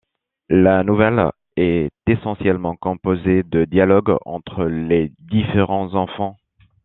[0.55, 6.37] La nouvelle est essentiellement composée de dialogues entre les différents enfants.